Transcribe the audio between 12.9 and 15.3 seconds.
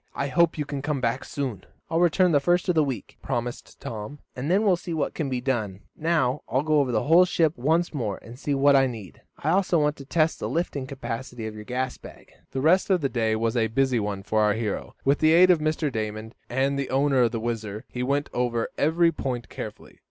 the day was a busy one for our hero. With